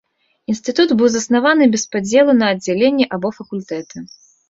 Інстытут 0.53 0.93
быў 1.01 1.11
заснаваны 1.17 1.69
без 1.77 1.83
падзелу 1.93 2.37
на 2.41 2.53
аддзяленні 2.57 3.11
або 3.15 3.37
факультэты. 3.41 4.09